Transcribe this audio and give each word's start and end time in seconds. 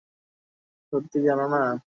সত্যিই 0.93 1.25
জানো 1.27 1.45
না? 1.53 1.61